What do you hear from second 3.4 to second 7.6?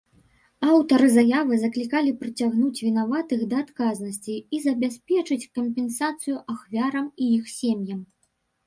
да адказнасці і забяспечыць кампенсацыю ахвярам і іх